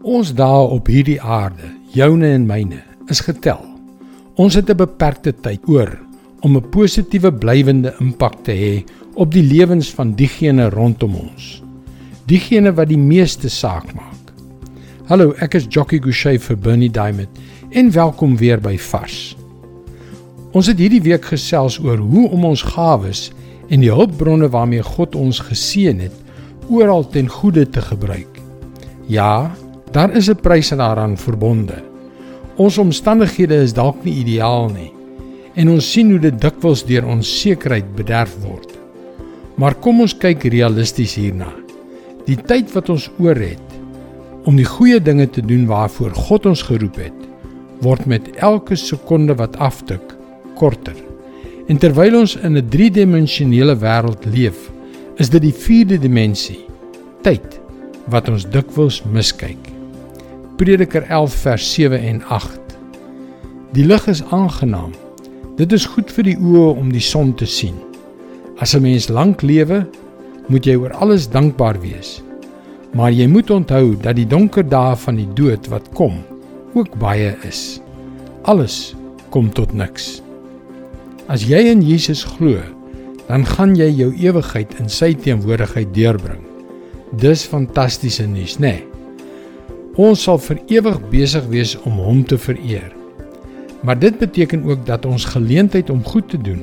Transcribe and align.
Ons 0.00 0.30
dae 0.32 0.60
op 0.72 0.86
hierdie 0.88 1.18
aarde, 1.20 1.66
joune 1.92 2.30
en 2.32 2.46
myne, 2.48 2.78
is 3.12 3.20
getel. 3.20 3.60
Ons 4.40 4.54
het 4.56 4.70
'n 4.70 4.76
beperkte 4.76 5.32
tyd 5.32 5.60
oor 5.68 5.98
om 6.40 6.56
'n 6.56 6.70
positiewe 6.70 7.30
blywende 7.32 7.94
impak 8.00 8.42
te 8.44 8.52
hê 8.52 8.84
op 9.14 9.30
die 9.32 9.42
lewens 9.42 9.90
van 9.90 10.14
diegene 10.14 10.70
rondom 10.70 11.14
ons. 11.14 11.62
Diegene 12.24 12.72
wat 12.72 12.88
die 12.88 12.98
meeste 12.98 13.48
saak 13.48 13.94
maak. 13.94 14.32
Hallo, 15.04 15.34
ek 15.38 15.54
is 15.54 15.66
Jockey 15.68 15.98
Gouchee 15.98 16.38
vir 16.38 16.56
Bernie 16.56 16.90
Diamond 16.90 17.28
en 17.70 17.92
welkom 17.92 18.36
weer 18.36 18.60
by 18.60 18.78
Vars. 18.78 19.36
Ons 20.52 20.66
het 20.66 20.78
hierdie 20.78 21.02
week 21.02 21.24
gesels 21.24 21.78
oor 21.78 21.98
hoe 21.98 22.28
om 22.30 22.44
ons 22.44 22.62
gawes 22.62 23.32
en 23.68 23.80
die 23.80 23.92
hulpbronne 23.92 24.48
waarmee 24.48 24.82
God 24.82 25.14
ons 25.14 25.40
geseën 25.40 26.00
het, 26.00 26.14
oral 26.70 27.08
ten 27.08 27.28
goeie 27.28 27.68
te 27.68 27.80
gebruik. 27.80 28.40
Ja, 29.06 29.50
Daar 29.92 30.16
is 30.16 30.28
'n 30.30 30.40
prys 30.40 30.68
daaraan 30.68 31.16
verbonde. 31.18 31.82
Ons 32.56 32.78
omstandighede 32.78 33.54
is 33.54 33.72
dalk 33.72 34.04
nie 34.04 34.14
ideaal 34.14 34.68
nie 34.68 34.92
en 35.54 35.68
ons 35.68 35.92
sien 35.92 36.10
hoe 36.10 36.18
dit 36.18 36.40
dikwels 36.40 36.84
deur 36.86 37.06
onsekerheid 37.06 37.94
bederf 37.96 38.36
word. 38.44 38.70
Maar 39.54 39.74
kom 39.74 40.00
ons 40.00 40.14
kyk 40.16 40.44
realisties 40.52 41.14
hierna. 41.14 41.50
Die 42.26 42.36
tyd 42.36 42.72
wat 42.72 42.88
ons 42.88 43.10
oor 43.18 43.36
het 43.36 43.66
om 44.48 44.56
die 44.56 44.68
goeie 44.68 45.00
dinge 45.00 45.26
te 45.26 45.42
doen 45.44 45.66
waarvoor 45.66 46.14
God 46.16 46.46
ons 46.46 46.62
geroep 46.62 46.96
het, 46.96 47.18
word 47.84 48.06
met 48.06 48.30
elke 48.36 48.76
sekonde 48.76 49.34
wat 49.34 49.56
aftik 49.56 50.14
korter. 50.56 50.96
En 51.68 51.78
terwyl 51.78 52.20
ons 52.20 52.36
in 52.36 52.56
'n 52.56 52.68
3-dimensionele 52.68 53.76
wêreld 53.76 54.24
leef, 54.24 54.70
is 55.16 55.28
dit 55.28 55.42
die 55.42 55.54
4de 55.54 55.98
dimensie, 55.98 56.64
tyd, 57.22 57.60
wat 58.08 58.28
ons 58.28 58.48
dikwels 58.48 59.02
miskyk. 59.12 59.69
Prediker 60.60 61.02
11 61.08 61.34
vers 61.34 61.72
7 61.72 62.00
en 62.00 62.18
8. 62.28 62.58
Die 63.72 63.84
lig 63.86 64.06
is 64.06 64.20
aangenaam. 64.28 64.90
Dit 65.56 65.72
is 65.72 65.86
goed 65.88 66.10
vir 66.12 66.26
die 66.26 66.34
oë 66.36 66.74
om 66.76 66.90
die 66.92 67.00
son 67.00 67.30
te 67.32 67.46
sien. 67.48 67.78
As 68.60 68.74
'n 68.76 68.82
mens 68.82 69.08
lank 69.08 69.40
lewe, 69.40 69.86
moet 70.52 70.66
jy 70.66 70.74
oor 70.76 70.92
alles 70.92 71.30
dankbaar 71.30 71.80
wees. 71.80 72.20
Maar 72.92 73.12
jy 73.12 73.26
moet 73.26 73.50
onthou 73.50 73.96
dat 74.02 74.16
die 74.16 74.26
donker 74.26 74.68
dae 74.68 74.96
van 74.96 75.16
die 75.16 75.32
dood 75.34 75.66
wat 75.68 75.88
kom, 75.94 76.20
ook 76.74 76.98
baie 76.98 77.36
is. 77.48 77.80
Alles 78.42 78.94
kom 79.30 79.48
tot 79.52 79.72
niks. 79.72 80.22
As 81.28 81.42
jy 81.42 81.70
in 81.72 81.80
Jesus 81.80 82.24
glo, 82.24 82.60
dan 83.28 83.46
gaan 83.46 83.76
jy 83.76 83.88
jou 83.88 84.12
ewigheid 84.12 84.74
in 84.78 84.88
sy 84.88 85.14
teenwoordigheid 85.14 85.94
deurbring. 85.94 86.44
Dis 87.12 87.46
fantastiese 87.46 88.26
nuus, 88.26 88.58
né? 88.58 88.66
Nee. 88.66 88.89
Ons 90.00 90.22
sal 90.24 90.38
vir 90.40 90.60
ewig 90.72 90.98
besig 91.12 91.48
wees 91.52 91.74
om 91.84 91.98
hom 92.00 92.20
te 92.24 92.38
vereer. 92.40 92.88
Maar 93.84 93.98
dit 94.00 94.16
beteken 94.16 94.62
ook 94.64 94.86
dat 94.88 95.04
ons 95.04 95.26
geleentheid 95.28 95.90
om 95.92 96.00
goed 96.04 96.30
te 96.30 96.38
doen, 96.40 96.62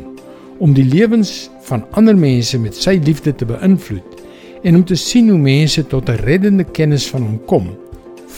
om 0.58 0.74
die 0.74 0.86
lewens 0.86 1.52
van 1.68 1.84
ander 2.00 2.18
mense 2.18 2.58
met 2.58 2.74
sy 2.74 2.96
liefde 3.06 3.36
te 3.38 3.46
beïnvloed 3.46 4.24
en 4.66 4.80
om 4.80 4.86
te 4.90 4.98
sien 4.98 5.30
hoe 5.30 5.38
mense 5.38 5.84
tot 5.92 6.10
'n 6.10 6.24
reddende 6.26 6.64
kennis 6.64 7.06
van 7.14 7.22
hom 7.22 7.38
kom, 7.46 7.68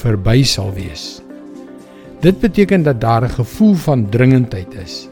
verby 0.02 0.44
sal 0.44 0.73
wees. 0.73 1.22
Dit 2.20 2.39
beteken 2.39 2.83
dat 2.83 3.00
daar 3.02 3.23
'n 3.23 3.39
gevoel 3.39 3.73
van 3.73 4.09
dringendheid 4.09 4.73
is. 4.83 5.08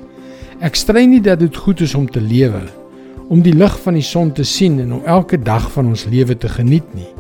Ek 0.59 0.75
stry 0.75 1.05
nie 1.05 1.21
dat 1.21 1.39
dit 1.39 1.55
goed 1.55 1.81
is 1.81 1.95
om 1.95 2.11
te 2.11 2.21
lewe, 2.21 2.61
om 3.30 3.41
die 3.41 3.55
lig 3.55 3.80
van 3.80 3.93
die 3.93 4.03
son 4.03 4.31
te 4.31 4.43
sien 4.43 4.80
en 4.80 4.93
om 4.93 5.05
elke 5.05 5.39
dag 5.39 5.71
van 5.71 5.88
ons 5.88 6.05
lewe 6.05 6.38
te 6.38 6.49
geniet 6.49 6.93
nie. 6.93 7.13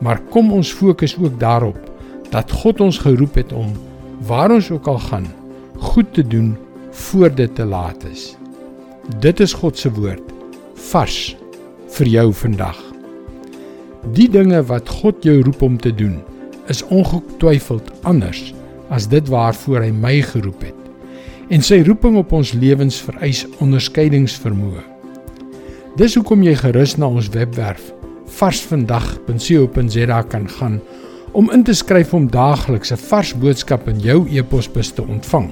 Maar 0.00 0.20
kom 0.20 0.52
ons 0.52 0.72
fokus 0.72 1.16
ook 1.16 1.40
daarop 1.40 1.85
dat 2.36 2.52
God 2.52 2.80
ons 2.84 2.98
geroep 3.00 3.38
het 3.40 3.52
om 3.56 3.72
waar 4.28 4.52
ons 4.52 4.68
ook 4.70 4.86
al 4.92 4.98
gaan, 5.08 5.26
goed 5.92 6.12
te 6.12 6.24
doen 6.26 6.56
voor 7.08 7.34
dit 7.34 7.54
te 7.54 7.64
laat 7.64 8.04
is. 8.04 8.36
Dit 9.20 9.40
is 9.40 9.52
God 9.56 9.78
se 9.78 9.92
woord 9.92 10.32
vars 10.90 11.36
vir 11.96 12.06
jou 12.12 12.32
vandag. 12.36 12.76
Die 14.16 14.28
dinge 14.30 14.60
wat 14.68 14.88
God 15.00 15.24
jou 15.24 15.40
roep 15.42 15.62
om 15.62 15.78
te 15.80 15.94
doen, 15.94 16.20
is 16.68 16.84
ongetwyfeld 16.92 17.90
anders 18.02 18.54
as 18.92 19.08
dit 19.08 19.28
waarvoor 19.28 19.80
hy 19.86 19.90
my 19.94 20.20
geroep 20.22 20.62
het. 20.66 20.74
En 21.48 21.62
sy 21.62 21.80
roeping 21.86 22.16
op 22.20 22.32
ons 22.36 22.52
lewens 22.58 22.98
vereis 23.06 23.46
onderskeidingsvermoë. 23.64 24.82
Dis 25.96 26.14
hoekom 26.18 26.42
jy 26.44 26.54
gerus 26.58 26.96
na 27.00 27.06
ons 27.08 27.30
webwerf 27.32 27.92
varsvandag.co.za 28.36 30.22
kan 30.28 30.48
gaan 30.58 30.80
om 31.36 31.50
in 31.52 31.62
te 31.62 31.74
skryf 31.76 32.14
om 32.16 32.30
daagliks 32.32 32.92
'n 32.92 32.96
vars 32.96 33.34
boodskap 33.34 33.88
in 33.88 34.00
jou 34.00 34.26
e-posbus 34.30 34.90
te 34.90 35.02
ontvang. 35.02 35.50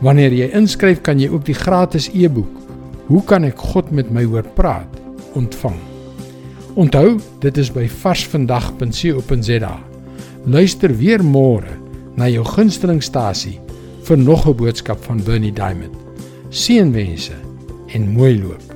Wanneer 0.00 0.32
jy 0.32 0.50
inskryf, 0.54 1.00
kan 1.00 1.18
jy 1.18 1.28
ook 1.28 1.44
die 1.44 1.54
gratis 1.54 2.10
e-boek 2.14 2.62
Hoe 3.06 3.22
kan 3.24 3.44
ek 3.44 3.58
God 3.58 3.90
met 3.90 4.10
my 4.10 4.24
hoor 4.24 4.46
praat 4.54 5.00
ontvang. 5.34 5.76
Onthou, 6.74 7.18
dit 7.40 7.58
is 7.58 7.70
by 7.72 7.88
varsvandag.co.za. 7.88 9.80
Luister 10.44 10.96
weer 10.96 11.24
môre 11.24 11.76
na 12.16 12.28
jou 12.28 12.44
gunstelingstasie 12.44 13.58
vir 14.08 14.18
nog 14.18 14.46
'n 14.46 14.56
boodskap 14.56 15.04
van 15.04 15.22
Bernie 15.24 15.52
Diamond. 15.52 15.96
Seënwense 16.50 17.36
en 17.94 18.08
mooi 18.08 18.42
loop. 18.42 18.71